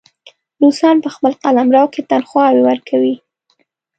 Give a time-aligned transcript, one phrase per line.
[0.61, 3.15] روسان په خپل قلمرو کې تنخواوې ورکوي.